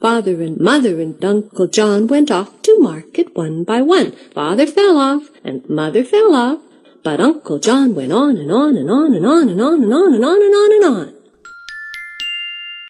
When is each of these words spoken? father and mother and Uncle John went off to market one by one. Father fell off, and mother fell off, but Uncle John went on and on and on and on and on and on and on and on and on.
father 0.00 0.40
and 0.40 0.58
mother 0.58 0.98
and 1.00 1.22
Uncle 1.22 1.66
John 1.66 2.06
went 2.06 2.30
off 2.30 2.62
to 2.62 2.78
market 2.80 3.36
one 3.36 3.64
by 3.64 3.82
one. 3.82 4.12
Father 4.34 4.66
fell 4.66 4.96
off, 4.96 5.28
and 5.44 5.68
mother 5.68 6.04
fell 6.04 6.34
off, 6.34 6.60
but 7.02 7.20
Uncle 7.20 7.58
John 7.58 7.94
went 7.94 8.12
on 8.12 8.36
and 8.36 8.50
on 8.50 8.76
and 8.76 8.90
on 8.90 9.14
and 9.14 9.26
on 9.26 9.48
and 9.50 9.60
on 9.60 9.82
and 9.82 9.92
on 9.92 10.14
and 10.14 10.24
on 10.24 10.42
and 10.42 10.54
on 10.54 10.72
and 10.72 10.84
on. 10.84 11.19